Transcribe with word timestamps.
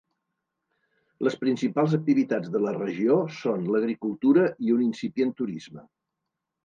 Les 1.27 1.35
principals 1.43 1.93
activitats 1.99 2.49
de 2.55 2.61
la 2.67 2.73
regió 2.77 3.17
són 3.43 3.69
l'agricultura 3.75 4.47
i 4.71 4.75
un 4.79 4.83
incipient 4.87 5.37
turisme. 5.43 5.85